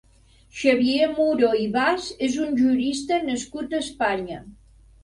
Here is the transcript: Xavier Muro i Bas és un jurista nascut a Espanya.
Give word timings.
Xavier 0.59 1.09
Muro 1.17 1.51
i 1.65 1.69
Bas 1.77 2.09
és 2.31 2.41
un 2.47 2.59
jurista 2.63 3.25
nascut 3.31 3.79
a 3.79 3.85
Espanya. 3.87 4.43